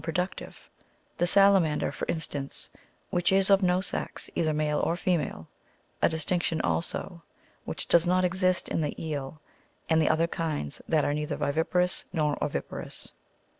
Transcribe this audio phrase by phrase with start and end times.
[0.03, 0.69] Some of these are non productive,
[1.19, 2.71] the sa lamander, for instance,
[3.11, 5.47] which is of no sex, either male or fe male;
[6.01, 7.21] a distinction also,
[7.65, 9.39] which does not exist in the eel
[9.91, 13.13] and the other kinds that are neither viviparous nor oviparous.